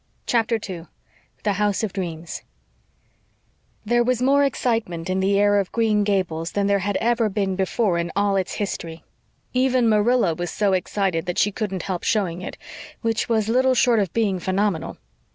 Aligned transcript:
CHAPTER 0.25 0.57
2 0.57 0.87
THE 1.43 1.53
HOUSE 1.53 1.83
OF 1.83 1.93
DREAMS 1.93 2.41
There 3.85 4.03
was 4.03 4.19
more 4.19 4.43
excitement 4.43 5.11
in 5.11 5.19
the 5.19 5.37
air 5.39 5.59
of 5.59 5.71
Green 5.71 6.03
Gables 6.03 6.53
than 6.53 6.65
there 6.65 6.79
had 6.79 6.97
ever 6.97 7.29
been 7.29 7.55
before 7.55 7.99
in 7.99 8.11
all 8.15 8.35
its 8.35 8.53
history. 8.53 9.03
Even 9.53 9.87
Marilla 9.87 10.33
was 10.33 10.49
so 10.49 10.73
excited 10.73 11.27
that 11.27 11.37
she 11.37 11.51
couldn't 11.51 11.83
help 11.83 12.01
showing 12.01 12.41
it 12.41 12.57
which 13.03 13.29
was 13.29 13.47
little 13.47 13.75
short 13.75 13.99
of 13.99 14.11
being 14.11 14.39
phenomenal. 14.39 14.97